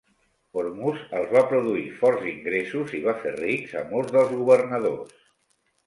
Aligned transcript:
Ormuz 0.61 1.03
els 1.19 1.35
va 1.35 1.43
produir 1.51 1.85
forts 2.01 2.27
ingressos 2.33 2.97
i 3.01 3.05
va 3.07 3.17
fer 3.23 3.37
rics 3.39 3.79
a 3.83 3.87
molts 3.95 4.19
dels 4.21 4.37
governadors. 4.43 5.19